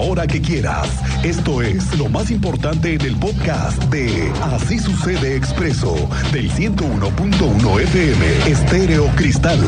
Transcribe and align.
hora 0.00 0.26
que 0.26 0.40
quieras. 0.40 0.88
Esto 1.22 1.62
es 1.62 1.96
lo 1.98 2.08
más 2.08 2.30
importante 2.30 2.94
en 2.94 3.00
el 3.02 3.16
podcast 3.16 3.82
de 3.84 4.32
Así 4.42 4.78
sucede 4.78 5.36
expreso 5.36 5.94
del 6.32 6.50
101.1 6.50 7.80
FM 7.80 8.50
Estéreo 8.50 9.06
Cristal. 9.14 9.60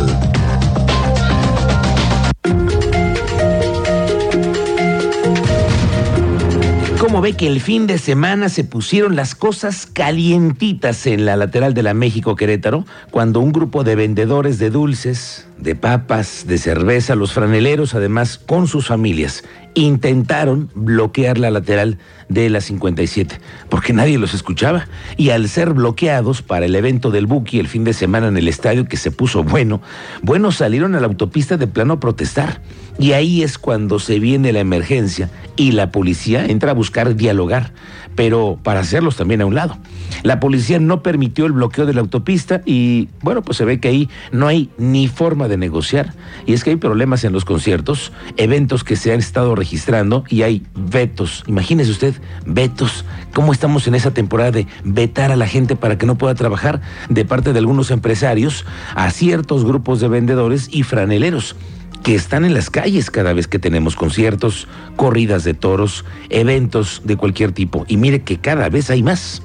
¿Cómo 6.99 7.21
ve 7.21 7.35
que 7.35 7.46
el 7.46 7.61
fin 7.61 7.87
de 7.87 7.99
semana 7.99 8.49
se 8.49 8.64
pusieron 8.64 9.17
las 9.17 9.35
cosas 9.35 9.85
calientitas 9.85 11.07
en 11.07 11.27
la 11.27 11.37
lateral 11.37 11.75
de 11.75 11.83
la 11.83 11.93
México 11.93 12.37
Querétaro? 12.37 12.87
Cuando 13.11 13.41
un 13.41 13.53
grupo 13.53 13.85
de 13.85 13.96
vendedores 13.96 14.59
de 14.59 14.71
dulces, 14.71 15.46
de 15.59 15.75
papas, 15.75 16.46
de 16.46 16.57
cerveza, 16.57 17.14
los 17.14 17.35
franeleros, 17.35 17.95
además 17.95 18.39
con 18.39 18.67
sus 18.67 18.87
familias, 18.87 19.45
intentaron 19.75 20.70
bloquear 20.75 21.39
la 21.39 21.50
lateral 21.50 21.98
de 22.29 22.49
la 22.50 22.61
57, 22.61 23.40
porque 23.68 23.93
nadie 23.93 24.18
los 24.18 24.35
escuchaba. 24.35 24.86
Y 25.17 25.31
al 25.31 25.48
ser 25.48 25.72
bloqueados 25.75 26.43
para 26.43 26.67
el 26.67 26.75
evento 26.75 27.11
del 27.11 27.26
Buki 27.26 27.58
el 27.58 27.68
fin 27.68 27.85
de 27.85 27.93
semana 27.93 28.29
en 28.29 28.36
el 28.36 28.48
estadio 28.48 28.86
que 28.86 28.96
se 28.96 29.11
puso 29.11 29.45
bueno, 29.45 29.81
bueno, 30.22 30.53
salieron 30.53 30.95
a 30.95 31.00
la 31.00 31.07
autopista 31.07 31.57
de 31.57 31.67
plano 31.67 31.95
a 31.95 32.00
protestar. 32.00 32.61
Y 32.98 33.12
ahí 33.12 33.42
es 33.42 33.58
cuando 33.58 33.98
se 33.98 34.19
viene 34.19 34.53
la 34.53 34.61
emergencia 34.61 35.31
y 35.56 35.73
la 35.73 35.91
policía 35.91 36.45
entra 36.47 36.73
a 36.73 36.75
buscar 36.75 37.17
dialogar, 37.17 37.73
pero 38.14 38.59
para 38.62 38.81
hacerlos 38.81 39.17
también 39.17 39.41
a 39.41 39.47
un 39.47 39.55
lado. 39.55 39.78
La 40.23 40.41
policía 40.41 40.78
no 40.78 41.03
permitió 41.03 41.47
el 41.47 41.53
bloqueo 41.53 41.86
de 41.86 41.95
la 41.95 42.00
autopista 42.00 42.61
y 42.67 43.09
bueno, 43.23 43.42
pues 43.42 43.56
se 43.56 43.64
ve 43.64 43.81
que 43.81 43.89
ahí 43.89 44.09
no 44.31 44.47
hay 44.47 44.70
ni 44.77 45.09
forma 45.09 45.48
de 45.48 45.56
negociar. 45.56 46.12
Y 46.47 46.53
es 46.53 46.64
que 46.64 46.70
hay 46.70 46.77
problemas 46.77 47.25
en 47.25 47.33
los 47.33 47.45
conciertos, 47.45 48.12
eventos 48.36 48.84
que 48.84 48.97
se 48.97 49.12
han 49.12 49.20
estado 49.20 49.55
registrando 49.62 50.25
y 50.28 50.42
hay 50.42 50.66
vetos. 50.75 51.44
Imagínese 51.47 51.92
usted, 51.92 52.14
vetos. 52.44 53.05
¿Cómo 53.33 53.53
estamos 53.53 53.86
en 53.86 53.94
esa 53.94 54.12
temporada 54.12 54.50
de 54.50 54.67
vetar 54.83 55.31
a 55.31 55.37
la 55.37 55.47
gente 55.47 55.77
para 55.77 55.97
que 55.97 56.05
no 56.05 56.19
pueda 56.19 56.34
trabajar 56.34 56.81
de 57.09 57.25
parte 57.25 57.53
de 57.53 57.61
algunos 57.61 57.92
empresarios 57.92 58.67
a 58.97 59.09
ciertos 59.11 59.64
grupos 59.64 60.00
de 60.00 60.09
vendedores 60.09 60.69
y 60.70 60.83
franeleros? 60.83 61.55
que 62.03 62.17
están 62.17 62.45
en 62.45 62.53
las 62.53 62.69
calles 62.69 63.12
cada 63.12 63.33
vez 63.33 63.47
que 63.47 63.61
tenemos 63.61 63.95
conciertos, 63.95 64.67
corridas 64.97 65.45
de 65.45 65.55
toros, 65.55 66.05
eventos 66.31 67.03
de 67.05 67.17
cualquier 67.17 67.53
tipo. 67.53 67.84
Y 67.87 67.97
mire 67.97 68.22
que 68.22 68.39
cada 68.39 68.69
vez 68.69 68.91
hay 68.91 69.05
más. 69.05 69.41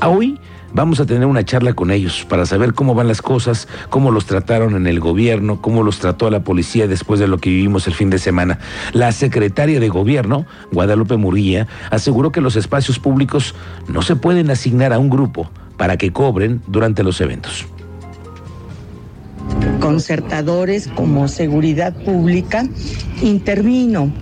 Hoy 0.00 0.40
vamos 0.72 1.00
a 1.00 1.06
tener 1.06 1.26
una 1.26 1.44
charla 1.44 1.72
con 1.72 1.90
ellos 1.90 2.26
para 2.28 2.46
saber 2.46 2.74
cómo 2.74 2.94
van 2.94 3.08
las 3.08 3.22
cosas, 3.22 3.68
cómo 3.90 4.10
los 4.10 4.26
trataron 4.26 4.76
en 4.76 4.86
el 4.86 5.00
gobierno, 5.00 5.60
cómo 5.60 5.82
los 5.82 5.98
trató 5.98 6.30
la 6.30 6.44
policía 6.44 6.86
después 6.86 7.20
de 7.20 7.28
lo 7.28 7.38
que 7.38 7.50
vivimos 7.50 7.86
el 7.86 7.94
fin 7.94 8.10
de 8.10 8.18
semana. 8.18 8.58
La 8.92 9.12
secretaria 9.12 9.80
de 9.80 9.88
gobierno, 9.88 10.46
Guadalupe 10.72 11.16
Murilla, 11.16 11.66
aseguró 11.90 12.32
que 12.32 12.40
los 12.40 12.56
espacios 12.56 12.98
públicos 12.98 13.54
no 13.88 14.02
se 14.02 14.16
pueden 14.16 14.50
asignar 14.50 14.92
a 14.92 14.98
un 14.98 15.10
grupo 15.10 15.50
para 15.76 15.96
que 15.96 16.12
cobren 16.12 16.60
durante 16.66 17.02
los 17.02 17.20
eventos 17.20 17.66
concertadores 19.80 20.88
como 20.88 21.28
seguridad 21.28 21.94
pública 22.04 22.66
intervino 23.22 24.12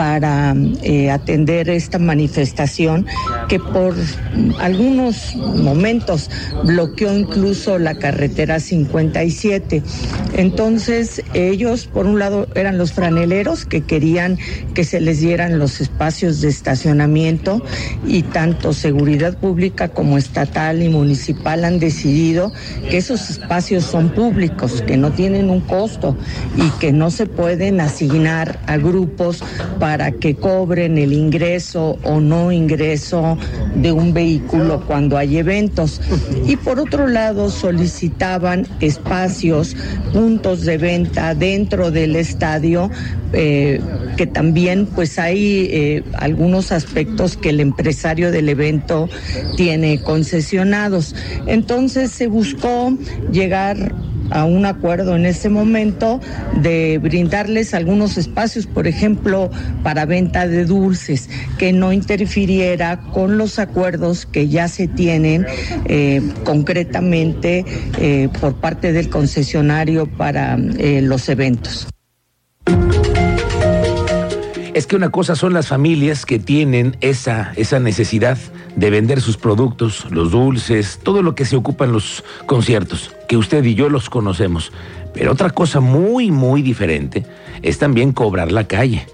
para 0.00 0.56
eh, 0.82 1.10
atender 1.10 1.68
esta 1.68 1.98
manifestación 1.98 3.04
que 3.48 3.58
por 3.58 3.94
algunos 4.58 5.36
momentos 5.36 6.30
bloqueó 6.64 7.14
incluso 7.14 7.78
la 7.78 7.96
carretera 7.96 8.60
57. 8.60 9.82
Entonces 10.38 11.22
ellos, 11.34 11.86
por 11.86 12.06
un 12.06 12.18
lado, 12.18 12.48
eran 12.54 12.78
los 12.78 12.92
franeleros 12.92 13.66
que 13.66 13.82
querían 13.82 14.38
que 14.72 14.84
se 14.84 15.02
les 15.02 15.20
dieran 15.20 15.58
los 15.58 15.82
espacios 15.82 16.40
de 16.40 16.48
estacionamiento 16.48 17.62
y 18.06 18.22
tanto 18.22 18.72
seguridad 18.72 19.36
pública 19.36 19.88
como 19.88 20.16
estatal 20.16 20.82
y 20.82 20.88
municipal 20.88 21.62
han 21.66 21.78
decidido 21.78 22.54
que 22.88 22.96
esos 22.96 23.28
espacios 23.28 23.84
son 23.84 24.08
públicos, 24.08 24.82
que 24.86 24.96
no 24.96 25.10
tienen 25.12 25.50
un 25.50 25.60
costo 25.60 26.16
y 26.56 26.70
que 26.78 26.90
no 26.90 27.10
se 27.10 27.26
pueden 27.26 27.82
asignar 27.82 28.60
a 28.66 28.78
grupos 28.78 29.44
para 29.78 29.89
que 30.20 30.36
cobren 30.36 30.98
el 30.98 31.12
ingreso 31.12 31.98
o 32.04 32.20
no 32.20 32.52
ingreso 32.52 33.36
de 33.74 33.90
un 33.90 34.12
vehículo 34.12 34.84
cuando 34.86 35.16
hay 35.16 35.38
eventos. 35.38 36.00
Y 36.46 36.56
por 36.56 36.78
otro 36.78 37.08
lado 37.08 37.50
solicitaban 37.50 38.66
espacios, 38.80 39.76
puntos 40.12 40.62
de 40.62 40.78
venta 40.78 41.34
dentro 41.34 41.90
del 41.90 42.14
estadio, 42.14 42.90
eh, 43.32 43.80
que 44.16 44.26
también 44.26 44.86
pues 44.86 45.18
hay 45.18 45.68
eh, 45.70 46.02
algunos 46.14 46.70
aspectos 46.72 47.36
que 47.36 47.50
el 47.50 47.60
empresario 47.60 48.30
del 48.30 48.48
evento 48.48 49.08
tiene 49.56 50.00
concesionados. 50.02 51.14
Entonces 51.46 52.12
se 52.12 52.28
buscó 52.28 52.96
llegar 53.32 53.92
a 54.30 54.44
un 54.44 54.66
acuerdo 54.66 55.16
en 55.16 55.26
ese 55.26 55.48
momento 55.48 56.20
de 56.62 56.98
brindarles 56.98 57.74
algunos 57.74 58.16
espacios, 58.16 58.66
por 58.66 58.86
ejemplo, 58.86 59.50
para 59.82 60.06
venta 60.06 60.46
de 60.46 60.64
dulces, 60.64 61.28
que 61.58 61.72
no 61.72 61.92
interfiriera 61.92 63.00
con 63.12 63.38
los 63.38 63.58
acuerdos 63.58 64.26
que 64.26 64.48
ya 64.48 64.68
se 64.68 64.88
tienen 64.88 65.46
eh, 65.86 66.22
concretamente 66.44 67.64
eh, 67.98 68.28
por 68.40 68.56
parte 68.56 68.92
del 68.92 69.08
concesionario 69.08 70.06
para 70.06 70.58
eh, 70.78 71.00
los 71.02 71.28
eventos. 71.28 71.86
Es 74.80 74.86
que 74.86 74.96
una 74.96 75.10
cosa 75.10 75.36
son 75.36 75.52
las 75.52 75.68
familias 75.68 76.24
que 76.24 76.38
tienen 76.38 76.96
esa, 77.02 77.52
esa 77.56 77.78
necesidad 77.80 78.38
de 78.76 78.88
vender 78.88 79.20
sus 79.20 79.36
productos, 79.36 80.06
los 80.10 80.30
dulces, 80.30 80.98
todo 81.02 81.20
lo 81.20 81.34
que 81.34 81.44
se 81.44 81.54
ocupa 81.54 81.84
en 81.84 81.92
los 81.92 82.24
conciertos, 82.46 83.14
que 83.28 83.36
usted 83.36 83.62
y 83.62 83.74
yo 83.74 83.90
los 83.90 84.08
conocemos. 84.08 84.72
Pero 85.12 85.32
otra 85.32 85.50
cosa 85.50 85.80
muy, 85.80 86.30
muy 86.30 86.62
diferente 86.62 87.26
es 87.60 87.78
también 87.78 88.12
cobrar 88.12 88.52
la 88.52 88.66
calle. 88.68 89.06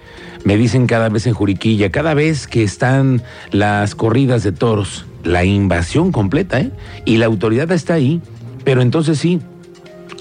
Me 0.45 0.57
dicen 0.57 0.87
cada 0.87 1.09
vez 1.09 1.27
en 1.27 1.35
Juriquilla, 1.35 1.91
cada 1.91 2.15
vez 2.15 2.47
que 2.47 2.63
están 2.63 3.25
las 3.51 3.97
corridas 3.97 4.45
de 4.45 4.53
toros, 4.53 5.05
la 5.25 5.45
invasión 5.45 6.13
completa, 6.13 6.61
¿eh? 6.61 6.71
Y 7.05 7.17
la 7.17 7.27
autoridad 7.27 7.73
está 7.73 7.95
ahí, 7.95 8.21
pero 8.63 8.83
entonces 8.83 9.19
sí, 9.19 9.41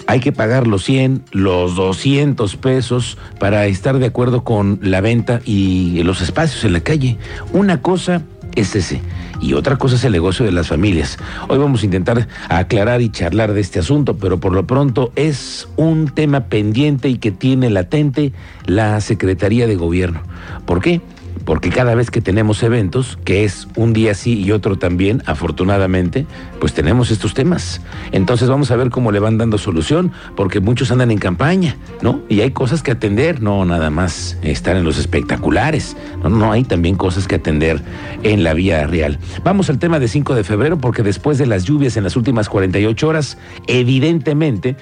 hay 0.08 0.20
que 0.20 0.32
pagar 0.32 0.68
los 0.68 0.84
100, 0.84 1.24
los 1.32 1.76
200 1.76 2.56
pesos 2.58 3.18
para 3.40 3.66
estar 3.66 3.98
de 4.00 4.06
acuerdo 4.06 4.44
con 4.44 4.80
la 4.82 5.02
venta 5.02 5.42
y 5.46 6.02
los 6.04 6.22
espacios 6.22 6.64
en 6.64 6.74
la 6.74 6.82
calle. 6.82 7.18
Una 7.54 7.82
cosa 7.82 8.22
es 8.56 8.76
ese. 8.76 9.02
Y 9.42 9.54
otra 9.54 9.78
cosa 9.78 9.96
es 9.96 10.04
el 10.04 10.14
negocio 10.14 10.46
de 10.46 10.52
las 10.52 10.68
familias. 10.68 11.18
Hoy 11.50 11.58
vamos 11.58 11.82
a 11.82 11.86
intentar 11.86 12.28
aclarar 12.48 13.02
y 13.02 13.10
charlar 13.10 13.54
de 13.54 13.62
este 13.62 13.80
asunto, 13.80 14.18
pero 14.18 14.40
por 14.40 14.54
lo 14.54 14.66
pronto 14.66 15.12
es 15.16 15.68
un 15.76 16.08
tema 16.08 16.46
pendiente 16.46 17.10
y 17.10 17.18
que 17.18 17.32
tiene 17.32 17.70
latente 17.70 18.32
la 18.66 19.02
Secretaría 19.02 19.68
de 19.68 19.76
Gobierno. 19.76 20.22
¿Por 20.66 20.82
qué? 20.82 21.02
Porque 21.46 21.70
cada 21.70 21.96
vez 21.96 22.12
que 22.12 22.22
tenemos 22.22 22.64
eventos, 22.64 23.18
que 23.24 23.46
es 23.46 23.68
un 23.76 23.94
día 23.94 24.14
sí 24.16 24.42
y 24.42 24.52
otro 24.52 24.78
también, 24.78 25.24
afortunadamente, 25.26 26.26
pues 26.60 26.74
tenemos 26.74 27.12
estos 27.12 27.34
temas. 27.34 27.82
Entonces 28.12 28.50
vamos 28.50 28.72
a 28.72 28.76
ver 28.76 28.90
cómo 28.90 29.12
le 29.12 29.20
van 29.20 29.38
dando 29.38 29.58
solución, 29.58 30.12
porque 30.36 30.60
muchos 30.60 30.92
andan 30.92 31.12
en 31.12 31.18
campaña, 31.18 31.78
¿no? 32.02 32.22
Y 32.30 32.42
hay 32.42 32.52
cosas 32.52 32.82
que 32.82 32.92
atender, 32.92 33.42
no 33.42 33.64
nada 33.66 33.90
más 33.90 34.38
estar 34.42 34.76
en 34.76 34.84
los 34.84 34.98
espectaculares, 34.98 35.96
no, 36.24 36.30
no 36.30 36.52
hay 36.52 36.64
también 36.64 36.96
cosas 36.96 37.28
que 37.28 37.36
atender 37.36 37.82
en 38.24 38.44
la 38.44 38.54
vía 38.54 38.88
real. 38.88 39.20
Vamos 39.44 39.70
al 39.70 39.80
tema 39.80 40.00
de 40.00 40.08
5 40.08 40.36
de 40.36 40.44
febrero, 40.44 40.78
porque 40.78 41.04
después 41.04 41.38
de 41.38 41.46
las 41.46 41.64
lluvias 41.64 41.98
en 41.98 42.04
las 42.04 42.16
últimas 42.16 42.50
48 42.50 43.08
horas, 43.08 43.38
evidentemente 43.68 44.76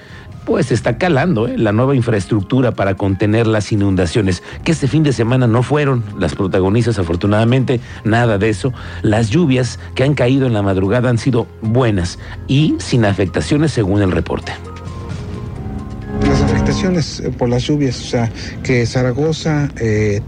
pues 0.44 0.72
está 0.72 0.98
calando 0.98 1.48
¿eh? 1.48 1.56
la 1.58 1.72
nueva 1.72 1.94
infraestructura 1.94 2.72
para 2.72 2.96
contener 2.96 3.46
las 3.46 3.72
inundaciones, 3.72 4.42
que 4.64 4.72
este 4.72 4.88
fin 4.88 5.02
de 5.02 5.12
semana 5.12 5.46
no 5.46 5.62
fueron 5.62 6.04
las 6.18 6.34
protagonistas, 6.34 6.98
afortunadamente, 6.98 7.80
nada 8.04 8.38
de 8.38 8.48
eso. 8.48 8.72
Las 9.02 9.30
lluvias 9.30 9.78
que 9.94 10.04
han 10.04 10.14
caído 10.14 10.46
en 10.46 10.52
la 10.52 10.62
madrugada 10.62 11.10
han 11.10 11.18
sido 11.18 11.46
buenas 11.62 12.18
y 12.46 12.74
sin 12.78 13.04
afectaciones 13.04 13.72
según 13.72 14.02
el 14.02 14.12
reporte 14.12 14.52
las 16.28 16.40
afectaciones 16.40 17.20
eh, 17.20 17.30
por 17.30 17.48
las 17.48 17.64
lluvias, 17.64 18.00
o 18.00 18.04
sea, 18.04 18.32
que 18.62 18.86
Zaragoza, 18.86 19.68
eh, 19.78 20.20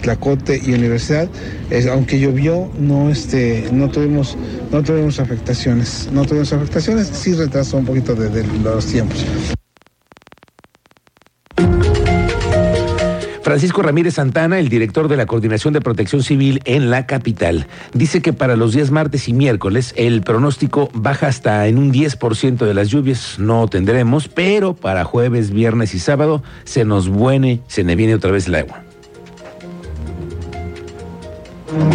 Tlacote 0.00 0.60
y 0.64 0.72
Universidad, 0.72 1.28
aunque 1.92 2.18
llovió, 2.18 2.70
no 2.78 3.10
este, 3.10 3.68
no 3.72 3.88
tuvimos, 3.90 4.36
no 4.72 4.82
tuvimos 4.82 5.20
afectaciones, 5.20 6.08
no 6.12 6.24
tuvimos 6.24 6.52
afectaciones, 6.52 7.08
sí 7.08 7.34
retrasó 7.34 7.76
un 7.76 7.84
poquito 7.84 8.14
de 8.14 8.44
los 8.62 8.86
tiempos. 8.86 9.24
Francisco 13.44 13.82
Ramírez 13.82 14.14
Santana, 14.14 14.58
el 14.58 14.70
director 14.70 15.06
de 15.06 15.18
la 15.18 15.26
Coordinación 15.26 15.74
de 15.74 15.82
Protección 15.82 16.22
Civil 16.22 16.62
en 16.64 16.88
la 16.88 17.04
capital, 17.04 17.66
dice 17.92 18.22
que 18.22 18.32
para 18.32 18.56
los 18.56 18.72
días 18.72 18.90
martes 18.90 19.28
y 19.28 19.34
miércoles 19.34 19.92
el 19.98 20.22
pronóstico 20.22 20.88
baja 20.94 21.26
hasta 21.26 21.66
en 21.66 21.76
un 21.76 21.92
10% 21.92 22.56
de 22.56 22.72
las 22.72 22.88
lluvias, 22.88 23.38
no 23.38 23.68
tendremos, 23.68 24.28
pero 24.28 24.74
para 24.74 25.04
jueves, 25.04 25.50
viernes 25.50 25.94
y 25.94 25.98
sábado 25.98 26.42
se 26.64 26.86
nos 26.86 27.14
viene, 27.14 27.60
se 27.66 27.84
nos 27.84 27.96
viene 27.96 28.14
otra 28.14 28.30
vez 28.30 28.46
el 28.46 28.54
agua. 28.54 28.82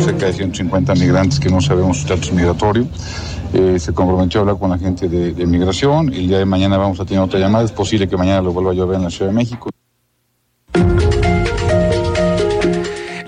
Cerca 0.03 0.27
de 0.27 0.33
150 0.33 0.93
migrantes 0.93 1.39
que 1.39 1.49
no 1.49 1.61
sabemos 1.61 1.97
su 1.97 2.03
estatus 2.03 2.31
migratorio. 2.31 2.87
Eh, 3.55 3.79
se 3.79 3.91
comprometió 3.91 4.39
a 4.39 4.41
hablar 4.41 4.59
con 4.59 4.69
la 4.69 4.77
gente 4.77 5.09
de 5.09 5.45
migración. 5.47 6.13
El 6.13 6.27
día 6.27 6.37
de 6.37 6.45
mañana 6.45 6.77
vamos 6.77 6.99
a 6.99 7.05
tener 7.05 7.23
otra 7.23 7.39
llamada. 7.39 7.65
Es 7.65 7.71
posible 7.71 8.07
que 8.07 8.17
mañana 8.17 8.43
lo 8.43 8.53
vuelva 8.53 8.69
a 8.69 8.75
llover 8.75 8.97
en 8.97 9.05
la 9.05 9.09
Ciudad 9.09 9.31
de 9.31 9.35
México. 9.35 9.71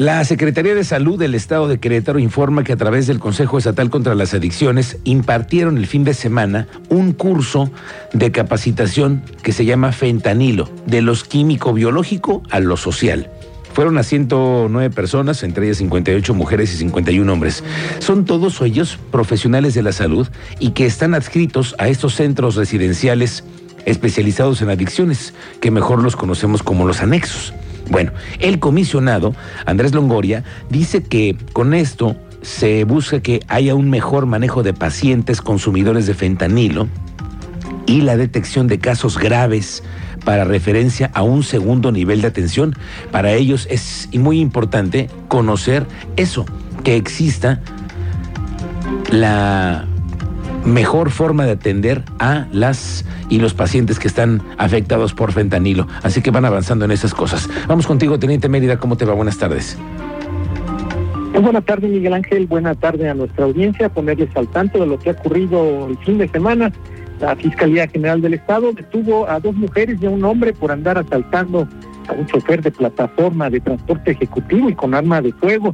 La 0.02 0.26
Secretaría 0.26 0.74
de 0.74 0.84
Salud 0.84 1.20
del 1.20 1.36
Estado 1.36 1.68
de 1.68 1.80
Querétaro 1.80 2.18
informa 2.18 2.64
que 2.64 2.74
a 2.74 2.76
través 2.76 3.06
del 3.06 3.20
Consejo 3.20 3.60
Estatal 3.60 3.92
contra 3.92 4.16
las 4.16 4.34
Adicciones 4.34 4.98
impartieron 5.04 5.78
el 5.78 5.86
fin 5.86 6.04
de 6.04 6.16
semana 6.16 6.68
un 6.90 7.14
curso 7.14 7.70
de 8.12 8.32
capacitación 8.32 9.22
que 9.44 9.52
se 9.52 9.64
llama 9.64 9.92
fentanilo, 9.92 10.68
de 10.88 11.04
los 11.04 11.24
químico 11.24 11.72
biológico 11.72 12.42
a 12.50 12.60
lo 12.60 12.78
social. 12.78 13.30
Fueron 13.76 14.00
a 14.00 14.04
109 14.04 14.90
personas, 14.90 15.44
entre 15.44 15.68
ellas 15.68 15.78
58 15.78 16.34
mujeres 16.34 16.74
y 16.74 16.78
51 16.78 17.32
hombres. 17.32 17.64
Son 18.00 18.26
todos 18.26 18.60
ellos 18.64 18.98
profesionales 19.12 19.76
de 19.76 19.84
la 19.84 19.92
salud 19.92 20.28
y 20.58 20.72
que 20.72 20.88
están 20.88 21.14
adscritos 21.14 21.76
a 21.78 21.90
estos 21.90 22.16
centros 22.16 22.56
residenciales 22.56 23.44
especializados 23.86 24.64
en 24.64 24.72
adicciones, 24.72 25.36
que 25.60 25.70
mejor 25.70 26.02
los 26.02 26.16
conocemos 26.16 26.64
como 26.64 26.88
los 26.88 27.04
anexos. 27.04 27.54
Bueno, 27.92 28.14
el 28.40 28.60
comisionado, 28.60 29.36
Andrés 29.66 29.94
Longoria, 29.94 30.46
dice 30.70 31.04
que 31.04 31.36
con 31.52 31.74
esto 31.74 32.16
se 32.42 32.86
busca 32.86 33.20
que 33.20 33.42
haya 33.50 33.76
un 33.76 33.90
mejor 33.90 34.26
manejo 34.26 34.64
de 34.64 34.74
pacientes 34.74 35.42
consumidores 35.42 36.08
de 36.08 36.14
fentanilo 36.14 36.88
y 37.86 38.02
la 38.02 38.16
detección 38.16 38.68
de 38.68 38.80
casos 38.80 39.20
graves 39.20 39.84
para 40.24 40.46
referencia 40.46 41.12
a 41.14 41.22
un 41.22 41.44
segundo 41.44 41.92
nivel 41.92 42.22
de 42.22 42.28
atención. 42.28 42.78
Para 43.12 43.34
ellos 43.34 43.68
es 43.70 44.08
muy 44.14 44.40
importante 44.40 45.10
conocer 45.28 45.86
eso, 46.16 46.46
que 46.86 46.96
exista 46.96 47.60
la 49.12 49.86
mejor 50.66 51.10
forma 51.10 51.46
de 51.46 51.52
atender 51.52 52.04
a 52.20 52.48
las 52.52 53.06
y 53.30 53.40
los 53.40 53.54
pacientes 53.54 54.00
que 54.00 54.08
están 54.08 54.42
afectados 54.58 55.14
por 55.14 55.32
fentanilo. 55.32 55.88
Así 56.04 56.22
que 56.22 56.32
van 56.32 56.46
avanzando 56.46 56.86
en 56.86 56.92
esas 56.92 57.14
cosas. 57.14 57.50
Vamos 57.68 57.88
contigo, 57.88 58.20
Teniente 58.20 58.50
Mérida, 58.50 58.78
¿cómo 58.78 58.98
te 58.98 59.06
va? 59.06 59.14
Buenas 59.14 59.38
tardes. 59.38 59.78
Buenas 61.42 61.66
tardes, 61.66 61.90
Miguel 61.90 62.14
Ángel. 62.14 62.46
Buenas 62.46 62.78
tardes 62.78 63.10
a 63.10 63.14
nuestra 63.14 63.46
audiencia. 63.46 63.90
Ponerles 63.90 64.30
al 64.36 64.48
tanto 64.50 64.80
de 64.80 64.86
lo 64.86 65.00
que 65.00 65.10
ha 65.10 65.14
ocurrido 65.14 65.88
el 65.88 65.98
fin 66.00 66.18
de 66.18 66.28
semana. 66.28 66.72
La 67.20 67.36
Fiscalía 67.36 67.88
General 67.88 68.22
del 68.22 68.34
Estado 68.34 68.74
detuvo 68.74 69.30
a 69.30 69.40
dos 69.40 69.56
mujeres 69.56 69.98
y 70.02 70.06
a 70.06 70.10
un 70.10 70.24
hombre 70.24 70.54
por 70.54 70.72
andar 70.72 70.98
asaltando 70.98 71.68
a 72.08 72.14
un 72.14 72.26
chofer 72.26 72.62
de 72.62 72.72
plataforma 72.72 73.50
de 73.50 73.60
transporte 73.60 74.12
ejecutivo 74.12 74.70
y 74.70 74.76
con 74.76 74.94
arma 74.94 75.22
de 75.22 75.32
fuego. 75.34 75.74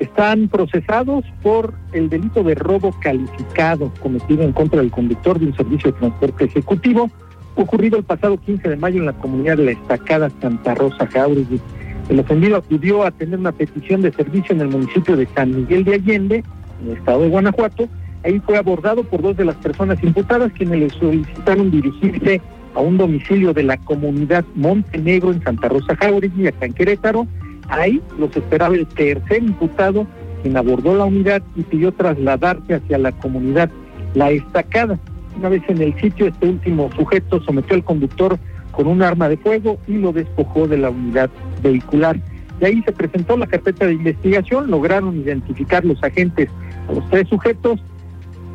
Están 0.00 0.48
procesados 0.48 1.24
por 1.42 1.74
el 1.92 2.08
delito 2.08 2.42
de 2.42 2.54
robo 2.54 2.92
calificado 3.00 3.92
cometido 4.02 4.42
en 4.42 4.52
contra 4.52 4.80
del 4.80 4.90
conductor 4.90 5.38
de 5.38 5.46
un 5.46 5.56
servicio 5.56 5.92
de 5.92 5.98
transporte 5.98 6.44
ejecutivo 6.46 7.10
ocurrido 7.54 7.98
el 7.98 8.04
pasado 8.04 8.38
15 8.38 8.68
de 8.68 8.76
mayo 8.76 8.98
en 8.98 9.06
la 9.06 9.12
comunidad 9.12 9.58
de 9.58 9.66
la 9.66 9.70
Estacada 9.72 10.30
Santa 10.40 10.74
Rosa 10.74 11.06
Jauregui. 11.06 11.60
El 12.08 12.18
ofendido 12.18 12.56
acudió 12.56 13.04
a 13.04 13.10
tener 13.10 13.38
una 13.38 13.52
petición 13.52 14.02
de 14.02 14.12
servicio 14.12 14.54
en 14.54 14.62
el 14.62 14.68
municipio 14.68 15.16
de 15.16 15.28
San 15.34 15.54
Miguel 15.54 15.84
de 15.84 15.94
Allende, 15.94 16.44
en 16.82 16.90
el 16.90 16.96
estado 16.96 17.20
de 17.20 17.28
Guanajuato. 17.28 17.88
Ahí 18.24 18.40
fue 18.40 18.56
abordado 18.56 19.04
por 19.04 19.22
dos 19.22 19.36
de 19.36 19.44
las 19.44 19.56
personas 19.56 20.02
imputadas 20.02 20.52
quienes 20.52 20.80
le 20.80 20.90
solicitaron 20.90 21.70
dirigirse 21.70 22.40
a 22.74 22.80
un 22.80 22.98
domicilio 22.98 23.52
de 23.52 23.64
la 23.64 23.76
comunidad 23.76 24.44
Montenegro 24.54 25.32
en 25.32 25.42
Santa 25.42 25.68
Rosa 25.68 25.94
Jauregui, 25.96 26.46
acá 26.46 26.66
en 26.66 26.72
Querétaro, 26.72 27.26
Ahí 27.70 28.02
los 28.18 28.36
esperaba 28.36 28.74
el 28.74 28.86
tercer 28.86 29.42
imputado, 29.42 30.06
quien 30.42 30.56
abordó 30.56 30.96
la 30.96 31.04
unidad 31.04 31.40
y 31.54 31.62
pidió 31.62 31.92
trasladarse 31.92 32.74
hacia 32.74 32.98
la 32.98 33.12
comunidad 33.12 33.70
La 34.14 34.30
Estacada. 34.30 34.98
Una 35.38 35.48
vez 35.48 35.62
en 35.68 35.80
el 35.80 35.98
sitio, 36.00 36.26
este 36.26 36.48
último 36.48 36.90
sujeto 36.96 37.40
sometió 37.42 37.76
al 37.76 37.84
conductor 37.84 38.38
con 38.72 38.88
un 38.88 39.02
arma 39.02 39.28
de 39.28 39.36
fuego 39.36 39.78
y 39.86 39.94
lo 39.94 40.12
despojó 40.12 40.66
de 40.66 40.78
la 40.78 40.90
unidad 40.90 41.30
vehicular. 41.62 42.20
De 42.58 42.66
ahí 42.66 42.82
se 42.82 42.92
presentó 42.92 43.36
la 43.36 43.46
carpeta 43.46 43.86
de 43.86 43.94
investigación, 43.94 44.68
lograron 44.70 45.16
identificar 45.20 45.84
los 45.84 46.02
agentes 46.02 46.50
a 46.88 46.92
los 46.92 47.08
tres 47.08 47.28
sujetos 47.28 47.80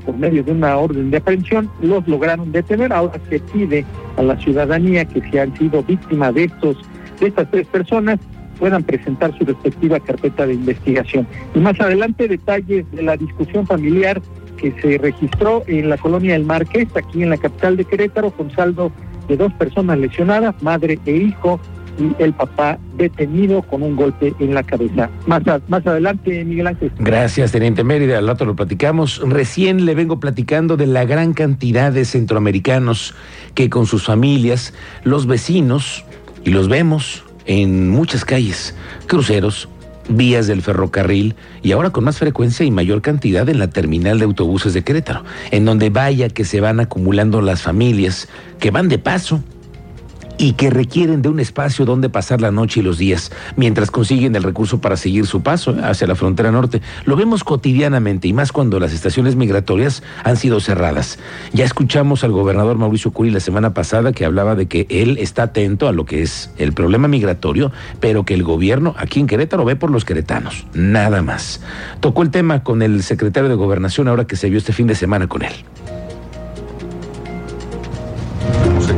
por 0.05 0.17
medio 0.17 0.43
de 0.43 0.51
una 0.51 0.77
orden 0.77 1.09
de 1.09 1.17
aprehensión, 1.17 1.69
los 1.81 2.05
lograron 2.07 2.51
detener. 2.51 2.91
Ahora 2.91 3.19
se 3.29 3.39
pide 3.39 3.85
a 4.17 4.21
la 4.21 4.37
ciudadanía 4.39 5.05
que 5.05 5.21
si 5.21 5.37
han 5.37 5.57
sido 5.57 5.81
víctimas 5.83 6.35
de 6.35 6.43
estos 6.43 6.77
de 7.19 7.27
estas 7.27 7.49
tres 7.49 7.65
personas 7.67 8.19
puedan 8.59 8.83
presentar 8.83 9.37
su 9.37 9.45
respectiva 9.45 9.99
carpeta 9.99 10.45
de 10.45 10.53
investigación. 10.53 11.27
Y 11.53 11.59
más 11.59 11.79
adelante 11.79 12.27
detalles 12.27 12.85
de 12.91 13.03
la 13.03 13.17
discusión 13.17 13.65
familiar 13.65 14.21
que 14.57 14.73
se 14.81 14.97
registró 14.97 15.63
en 15.67 15.89
la 15.89 15.97
colonia 15.97 16.33
del 16.33 16.45
Marqués, 16.45 16.87
aquí 16.95 17.23
en 17.23 17.29
la 17.29 17.37
capital 17.37 17.77
de 17.77 17.85
Querétaro, 17.85 18.31
con 18.31 18.51
saldo 18.51 18.91
de 19.27 19.37
dos 19.37 19.51
personas 19.53 19.97
lesionadas, 19.97 20.55
madre 20.61 20.99
e 21.05 21.11
hijo, 21.11 21.59
y 21.97 22.21
el 22.21 22.33
papá 22.33 22.77
detenido 22.97 23.61
con 23.61 23.81
un 23.81 23.95
golpe 23.95 24.33
en 24.39 24.53
la 24.53 24.63
cabeza. 24.63 25.09
Más, 25.27 25.43
más 25.69 25.87
adelante, 25.87 26.43
Miguel 26.43 26.67
Ángel. 26.67 26.91
Gracias, 26.99 27.53
Teniente 27.53 27.85
Mérida. 27.85 28.17
Al 28.17 28.27
rato 28.27 28.43
lo 28.43 28.55
platicamos. 28.55 29.21
Recién 29.25 29.85
le 29.85 29.95
vengo 29.95 30.19
platicando 30.19 30.75
de 30.75 30.87
la 30.87 31.05
gran 31.05 31.33
cantidad 31.33 31.93
de 31.93 32.03
centroamericanos 32.03 33.15
que 33.53 33.69
con 33.69 33.85
sus 33.85 34.03
familias, 34.03 34.73
los 35.03 35.25
vecinos, 35.25 36.03
y 36.45 36.51
los 36.51 36.69
vemos, 36.69 37.24
en 37.45 37.89
muchas 37.89 38.25
calles, 38.25 38.75
cruceros, 39.07 39.69
vías 40.07 40.47
del 40.47 40.61
ferrocarril 40.61 41.35
y 41.63 41.71
ahora 41.71 41.89
con 41.89 42.03
más 42.03 42.17
frecuencia 42.17 42.65
y 42.65 42.71
mayor 42.71 43.01
cantidad 43.01 43.47
en 43.49 43.59
la 43.59 43.69
terminal 43.69 44.19
de 44.19 44.25
autobuses 44.25 44.73
de 44.73 44.83
Querétaro, 44.83 45.23
en 45.51 45.65
donde 45.65 45.89
vaya 45.89 46.29
que 46.29 46.45
se 46.45 46.61
van 46.61 46.79
acumulando 46.79 47.41
las 47.41 47.61
familias 47.61 48.27
que 48.59 48.71
van 48.71 48.87
de 48.87 48.99
paso 48.99 49.43
y 50.37 50.53
que 50.53 50.69
requieren 50.69 51.21
de 51.21 51.29
un 51.29 51.39
espacio 51.39 51.85
donde 51.85 52.09
pasar 52.09 52.41
la 52.41 52.51
noche 52.51 52.79
y 52.79 52.83
los 52.83 52.97
días, 52.97 53.31
mientras 53.55 53.91
consiguen 53.91 54.35
el 54.35 54.43
recurso 54.43 54.79
para 54.79 54.97
seguir 54.97 55.25
su 55.25 55.41
paso 55.41 55.75
hacia 55.83 56.07
la 56.07 56.15
frontera 56.15 56.51
norte. 56.51 56.81
Lo 57.05 57.15
vemos 57.15 57.43
cotidianamente 57.43 58.27
y 58.27 58.33
más 58.33 58.51
cuando 58.51 58.79
las 58.79 58.93
estaciones 58.93 59.35
migratorias 59.35 60.03
han 60.23 60.37
sido 60.37 60.59
cerradas. 60.59 61.19
Ya 61.53 61.65
escuchamos 61.65 62.23
al 62.23 62.31
gobernador 62.31 62.77
Mauricio 62.77 63.11
Curi 63.11 63.31
la 63.31 63.39
semana 63.39 63.73
pasada 63.73 64.11
que 64.11 64.25
hablaba 64.25 64.55
de 64.55 64.67
que 64.67 64.87
él 64.89 65.17
está 65.19 65.43
atento 65.43 65.87
a 65.87 65.91
lo 65.91 66.05
que 66.05 66.21
es 66.21 66.51
el 66.57 66.73
problema 66.73 67.07
migratorio, 67.07 67.71
pero 67.99 68.25
que 68.25 68.33
el 68.33 68.43
gobierno 68.43 68.95
aquí 68.97 69.19
en 69.19 69.27
Querétaro 69.27 69.65
ve 69.65 69.75
por 69.75 69.91
los 69.91 70.05
queretanos, 70.05 70.65
nada 70.73 71.21
más. 71.21 71.61
Tocó 71.99 72.23
el 72.23 72.31
tema 72.31 72.63
con 72.63 72.81
el 72.81 73.03
secretario 73.03 73.49
de 73.49 73.55
Gobernación 73.55 74.07
ahora 74.07 74.25
que 74.25 74.35
se 74.35 74.49
vio 74.49 74.57
este 74.57 74.73
fin 74.73 74.87
de 74.87 74.95
semana 74.95 75.27
con 75.27 75.43
él. 75.43 75.53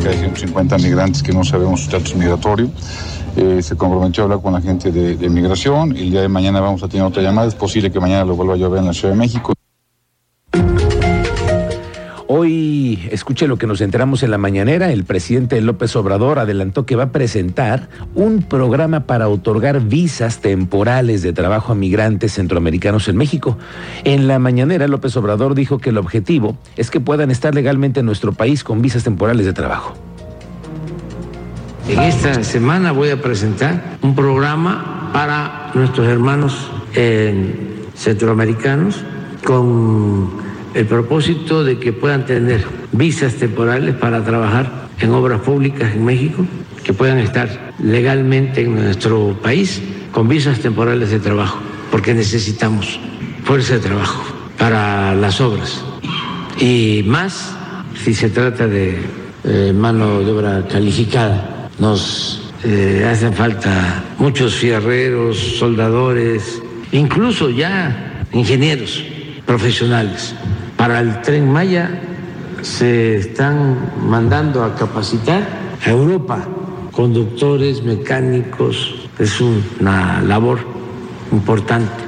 Cerca 0.07 0.11
de 0.11 0.17
150 0.17 0.77
migrantes 0.77 1.23
que 1.23 1.33
no 1.33 1.43
sabemos 1.43 1.81
su 1.81 1.85
estatus 1.89 2.15
migratorio. 2.15 2.69
Eh, 3.35 3.61
se 3.61 3.75
comprometió 3.75 4.23
a 4.23 4.25
hablar 4.25 4.41
con 4.41 4.53
la 4.53 4.61
gente 4.61 4.91
de, 4.91 5.15
de, 5.15 5.29
migración. 5.29 5.95
El 5.95 6.11
día 6.11 6.21
de 6.21 6.27
mañana 6.27 6.59
vamos 6.59 6.81
a 6.83 6.87
tener 6.87 7.05
otra 7.05 7.21
llamada. 7.21 7.47
Es 7.47 7.55
posible 7.55 7.91
que 7.91 7.99
mañana 7.99 8.25
lo 8.25 8.35
vuelva 8.35 8.55
a 8.55 8.57
llover 8.57 8.79
en 8.79 8.87
la 8.87 8.93
Ciudad 8.93 9.13
de 9.13 9.19
México. 9.19 9.56
Hoy, 12.39 13.09
escuche 13.09 13.47
lo 13.47 13.57
que 13.57 13.65
nos 13.65 13.81
enteramos 13.81 14.21
en 14.21 14.29
la 14.29 14.37
mañanera, 14.37 14.91
el 14.91 15.05
presidente 15.05 15.59
López 15.59 15.95
Obrador 15.95 16.37
adelantó 16.37 16.85
que 16.85 16.95
va 16.95 17.05
a 17.05 17.11
presentar 17.11 17.89
un 18.13 18.43
programa 18.43 19.07
para 19.07 19.27
otorgar 19.27 19.81
visas 19.81 20.37
temporales 20.37 21.23
de 21.23 21.33
trabajo 21.33 21.71
a 21.71 21.75
migrantes 21.75 22.33
centroamericanos 22.33 23.07
en 23.07 23.17
México. 23.17 23.57
En 24.03 24.27
la 24.27 24.37
mañanera, 24.37 24.87
López 24.87 25.17
Obrador 25.17 25.55
dijo 25.55 25.79
que 25.79 25.89
el 25.89 25.97
objetivo 25.97 26.55
es 26.75 26.91
que 26.91 26.99
puedan 26.99 27.31
estar 27.31 27.55
legalmente 27.55 28.01
en 28.01 28.05
nuestro 28.05 28.33
país 28.33 28.63
con 28.63 28.83
visas 28.83 29.03
temporales 29.03 29.47
de 29.47 29.53
trabajo. 29.53 29.95
En 31.89 32.01
esta 32.01 32.43
semana 32.43 32.91
voy 32.91 33.09
a 33.09 33.19
presentar 33.19 33.97
un 34.03 34.13
programa 34.13 35.09
para 35.11 35.71
nuestros 35.73 36.07
hermanos 36.07 36.69
eh, 36.93 37.81
centroamericanos 37.95 39.03
con 39.43 40.46
el 40.77 40.85
propósito 40.85 41.63
de 41.63 41.79
que 41.79 41.91
puedan 41.91 42.27
tener 42.27 42.63
visas 42.91 43.33
temporales 43.33 43.95
para 43.95 44.23
trabajar 44.23 44.89
en 44.99 45.11
obras 45.11 45.41
públicas 45.41 45.93
en 45.95 46.05
México, 46.05 46.45
que 46.83 46.93
puedan 46.93 47.17
estar 47.17 47.73
legalmente 47.79 48.61
en 48.61 48.75
nuestro 48.75 49.35
país 49.41 49.81
con 50.11 50.27
visas 50.27 50.59
temporales 50.59 51.09
de 51.09 51.19
trabajo, 51.19 51.57
porque 51.89 52.13
necesitamos 52.13 52.99
fuerza 53.43 53.73
de 53.73 53.79
trabajo 53.79 54.23
para 54.59 55.15
las 55.15 55.41
obras. 55.41 55.83
Y 56.59 57.03
más 57.07 57.55
si 58.03 58.13
se 58.13 58.29
trata 58.29 58.67
de 58.67 58.99
eh, 59.43 59.73
mano 59.73 60.19
de 60.19 60.31
obra 60.31 60.67
calificada. 60.69 61.69
Nos 61.79 62.51
eh, 62.63 63.07
hacen 63.09 63.33
falta 63.33 64.03
muchos 64.19 64.55
fierreros, 64.55 65.37
soldadores, 65.57 66.61
incluso 66.91 67.49
ya 67.49 68.25
ingenieros 68.33 69.03
profesionales. 69.45 70.35
Para 70.77 70.99
el 70.99 71.21
tren 71.21 71.51
Maya 71.51 71.89
se 72.61 73.17
están 73.17 73.91
mandando 74.07 74.63
a 74.63 74.75
capacitar 74.75 75.41
a 75.85 75.89
Europa 75.89 76.47
conductores, 76.91 77.83
mecánicos. 77.83 79.07
Es 79.19 79.39
una 79.39 80.21
labor 80.21 80.59
importante. 81.31 82.07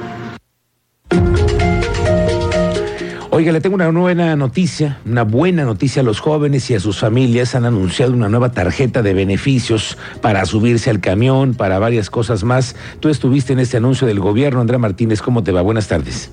Oiga, 3.30 3.52
le 3.52 3.60
tengo 3.60 3.76
una 3.76 3.88
buena 3.88 4.34
noticia, 4.34 4.98
una 5.06 5.22
buena 5.22 5.64
noticia 5.64 6.02
a 6.02 6.04
los 6.04 6.18
jóvenes 6.18 6.68
y 6.70 6.74
a 6.74 6.80
sus 6.80 6.98
familias. 6.98 7.54
Han 7.54 7.64
anunciado 7.64 8.12
una 8.12 8.28
nueva 8.28 8.50
tarjeta 8.50 9.02
de 9.02 9.14
beneficios 9.14 9.96
para 10.20 10.44
subirse 10.44 10.90
al 10.90 11.00
camión, 11.00 11.54
para 11.54 11.78
varias 11.78 12.10
cosas 12.10 12.42
más. 12.42 12.74
Tú 12.98 13.08
estuviste 13.08 13.52
en 13.52 13.60
este 13.60 13.76
anuncio 13.76 14.06
del 14.06 14.18
gobierno, 14.18 14.60
Andrea 14.60 14.78
Martínez. 14.78 15.22
¿Cómo 15.22 15.44
te 15.44 15.52
va? 15.52 15.62
Buenas 15.62 15.86
tardes. 15.86 16.32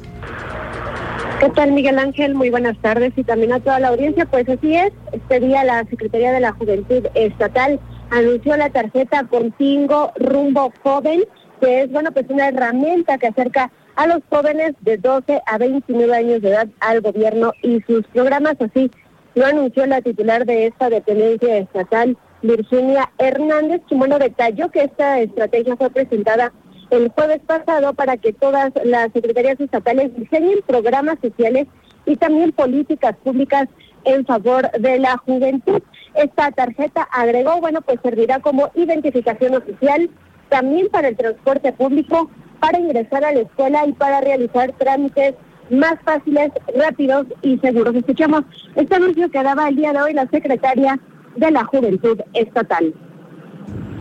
¿Qué 1.39 1.49
tal, 1.51 1.71
Miguel 1.71 1.99
Ángel? 1.99 2.33
Muy 2.33 2.49
buenas 2.49 2.75
tardes 2.81 3.13
y 3.15 3.23
también 3.23 3.53
a 3.53 3.59
toda 3.59 3.79
la 3.79 3.89
audiencia. 3.89 4.25
Pues 4.25 4.49
así 4.49 4.75
es, 4.75 4.91
este 5.11 5.39
día 5.39 5.63
la 5.63 5.83
Secretaría 5.83 6.31
de 6.31 6.39
la 6.39 6.53
Juventud 6.53 7.05
Estatal 7.13 7.79
anunció 8.09 8.57
la 8.57 8.71
tarjeta 8.71 9.23
Contigo 9.25 10.11
Rumbo 10.15 10.73
Joven, 10.81 11.25
que 11.61 11.83
es, 11.83 11.91
bueno, 11.91 12.11
pues 12.11 12.25
una 12.29 12.47
herramienta 12.47 13.19
que 13.19 13.27
acerca 13.27 13.71
a 13.95 14.07
los 14.07 14.23
jóvenes 14.31 14.73
de 14.81 14.97
12 14.97 15.41
a 15.45 15.57
29 15.59 16.15
años 16.15 16.41
de 16.41 16.49
edad 16.49 16.69
al 16.79 17.01
gobierno 17.01 17.53
y 17.61 17.81
sus 17.81 18.03
programas. 18.07 18.55
Así 18.59 18.89
lo 19.35 19.45
anunció 19.45 19.85
la 19.85 20.01
titular 20.01 20.43
de 20.43 20.65
esta 20.65 20.89
dependencia 20.89 21.57
estatal, 21.57 22.17
Virginia 22.41 23.11
Hernández, 23.19 23.83
quien 23.87 23.99
bueno 23.99 24.17
detalló 24.17 24.71
que 24.71 24.85
esta 24.85 25.19
estrategia 25.19 25.75
fue 25.75 25.91
presentada 25.91 26.51
el 26.89 27.09
jueves 27.09 27.41
pasado 27.45 27.93
para 27.93 28.17
que 28.17 28.33
todas 28.33 28.71
las 28.83 29.11
secretarías 29.11 29.59
estatales 29.59 30.15
diseñen 30.15 30.59
programas 30.65 31.17
sociales 31.21 31.67
y 32.05 32.15
también 32.15 32.51
políticas 32.51 33.15
públicas 33.23 33.67
en 34.05 34.25
favor 34.25 34.71
de 34.71 34.99
la 34.99 35.17
juventud. 35.17 35.81
Esta 36.13 36.51
tarjeta 36.51 37.07
agregó, 37.11 37.59
bueno, 37.59 37.81
pues 37.81 37.99
servirá 38.01 38.39
como 38.39 38.71
identificación 38.75 39.55
oficial 39.55 40.09
también 40.49 40.87
para 40.89 41.09
el 41.09 41.17
transporte 41.17 41.73
público, 41.73 42.29
para 42.59 42.79
ingresar 42.79 43.25
a 43.25 43.33
la 43.33 43.41
escuela 43.41 43.85
y 43.85 43.91
para 43.91 44.21
realizar 44.21 44.71
trámites 44.73 45.35
más 45.69 45.95
fáciles, 46.05 46.51
rápidos 46.75 47.27
y 47.41 47.57
seguros. 47.57 47.93
Escuchamos 47.95 48.43
este 48.75 48.95
anuncio 48.95 49.29
que 49.29 49.43
daba 49.43 49.67
el 49.67 49.75
día 49.75 49.91
de 49.91 50.01
hoy 50.01 50.13
la 50.13 50.27
secretaria 50.27 50.97
de 51.35 51.51
la 51.51 51.65
Juventud 51.65 52.19
Estatal. 52.33 52.93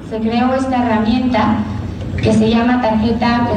Se 0.09 0.21
creó 0.21 0.55
esta 0.55 0.87
herramienta 0.87 1.57
que 2.23 2.33
se 2.33 2.51
llama 2.51 2.81
Tarjeta 2.81 3.49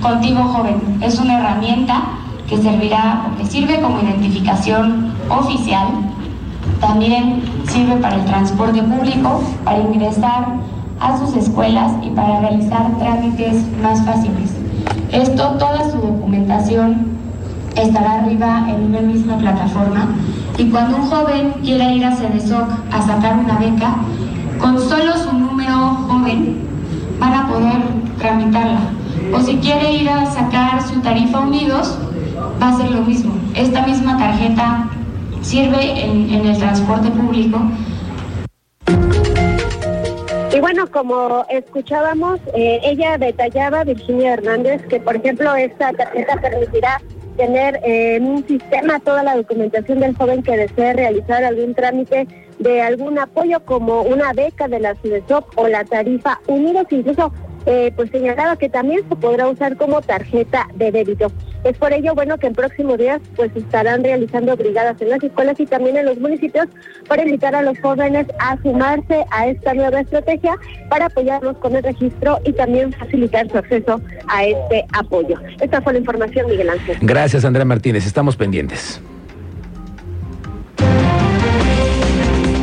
Contigo, 0.00 0.42
Joven. 0.44 0.98
Es 1.00 1.18
una 1.18 1.38
herramienta 1.38 2.02
que 2.48 2.56
servirá 2.58 3.26
sirve 3.48 3.80
como 3.80 4.00
identificación 4.00 5.12
oficial. 5.28 5.88
También 6.80 7.42
sirve 7.68 7.96
para 7.96 8.16
el 8.16 8.24
transporte 8.24 8.82
público, 8.82 9.42
para 9.64 9.78
ingresar 9.78 10.46
a 11.00 11.18
sus 11.18 11.36
escuelas 11.36 11.92
y 12.02 12.10
para 12.10 12.40
realizar 12.40 12.86
trámites 12.98 13.64
más 13.82 14.04
fáciles. 14.04 14.52
Esto, 15.10 15.50
toda 15.58 15.90
su 15.90 15.98
documentación 15.98 17.12
estará 17.76 18.20
arriba 18.20 18.66
en 18.68 18.84
una 18.84 19.00
misma 19.00 19.36
plataforma 19.38 20.08
y 20.58 20.68
cuando 20.70 20.96
un 20.96 21.06
joven 21.08 21.54
quiera 21.62 21.92
ir 21.92 22.04
a 22.04 22.14
CEDESOC 22.14 22.68
a 22.92 23.02
sacar 23.02 23.38
una 23.38 23.58
beca, 23.58 23.96
con 24.60 24.78
solo 24.78 25.16
su 25.16 25.32
número 25.32 25.74
joven 26.08 26.71
van 27.22 27.34
a 27.34 27.48
poder 27.48 27.80
tramitarla. 28.18 28.80
O 29.32 29.40
si 29.40 29.56
quiere 29.58 29.92
ir 29.92 30.08
a 30.08 30.26
sacar 30.26 30.82
su 30.82 31.00
tarifa 31.00 31.38
unidos, 31.38 31.96
va 32.60 32.70
a 32.70 32.76
ser 32.76 32.90
lo 32.90 33.02
mismo. 33.02 33.32
Esta 33.54 33.86
misma 33.86 34.18
tarjeta 34.18 34.88
sirve 35.40 36.04
en, 36.04 36.30
en 36.30 36.46
el 36.46 36.58
transporte 36.58 37.10
público 37.10 37.60
y 40.54 40.60
bueno, 40.60 40.86
como 40.90 41.46
escuchábamos, 41.48 42.38
eh, 42.54 42.78
ella 42.84 43.16
detallaba, 43.16 43.84
Virginia 43.84 44.34
Hernández, 44.34 44.82
que 44.86 45.00
por 45.00 45.16
ejemplo 45.16 45.54
esta 45.54 45.92
tarjeta 45.92 46.36
permitirá 46.42 47.00
tener 47.42 47.80
en 47.82 48.24
un 48.24 48.46
sistema 48.46 49.00
toda 49.00 49.24
la 49.24 49.34
documentación 49.34 49.98
del 49.98 50.14
joven 50.16 50.44
que 50.44 50.56
desee 50.56 50.92
realizar 50.92 51.42
algún 51.42 51.74
trámite 51.74 52.28
de 52.60 52.80
algún 52.80 53.18
apoyo 53.18 53.58
como 53.64 54.02
una 54.02 54.32
beca 54.32 54.68
de 54.68 54.78
la 54.78 54.94
CIDESOP 54.94 55.58
o 55.58 55.66
la 55.66 55.84
tarifa 55.84 56.40
Unidos, 56.46 56.86
incluso 56.90 57.32
eh, 57.66 57.92
pues 57.94 58.10
señalaba 58.10 58.56
que 58.56 58.68
también 58.68 59.02
se 59.08 59.16
podrá 59.16 59.48
usar 59.48 59.76
como 59.76 60.00
tarjeta 60.02 60.68
de 60.74 60.90
débito. 60.90 61.30
Es 61.64 61.76
por 61.78 61.92
ello 61.92 62.14
bueno 62.14 62.38
que 62.38 62.48
en 62.48 62.54
próximos 62.54 62.98
días 62.98 63.20
pues 63.36 63.54
estarán 63.54 64.02
realizando 64.02 64.56
brigadas 64.56 65.00
en 65.00 65.10
las 65.10 65.22
escuelas 65.22 65.58
y 65.60 65.66
también 65.66 65.96
en 65.96 66.06
los 66.06 66.18
municipios 66.18 66.66
para 67.08 67.22
invitar 67.22 67.54
a 67.54 67.62
los 67.62 67.78
jóvenes 67.80 68.26
a 68.38 68.60
sumarse 68.62 69.24
a 69.30 69.46
esta 69.46 69.74
nueva 69.74 70.00
estrategia 70.00 70.56
para 70.88 71.06
apoyarlos 71.06 71.56
con 71.58 71.76
el 71.76 71.82
registro 71.82 72.38
y 72.44 72.52
también 72.52 72.92
facilitar 72.92 73.48
su 73.50 73.58
acceso 73.58 74.00
a 74.28 74.44
este 74.44 74.84
apoyo. 74.92 75.36
Esta 75.60 75.80
fue 75.80 75.92
la 75.92 76.00
información, 76.00 76.46
Miguel 76.48 76.70
Ángel. 76.70 76.98
Gracias, 77.00 77.44
Andrea 77.44 77.64
Martínez. 77.64 78.06
Estamos 78.06 78.36
pendientes. 78.36 79.00